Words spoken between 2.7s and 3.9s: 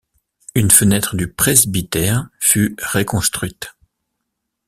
réconstruite.